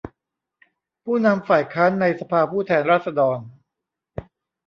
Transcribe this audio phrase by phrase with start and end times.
[1.03, 3.37] ผู้นำฝ่ายค้านในสภาผู้แทนราษฎร